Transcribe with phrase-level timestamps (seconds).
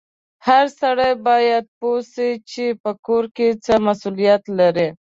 [0.47, 4.87] هر سړی باید پوه سي چې په کور کې څه مسولیت لري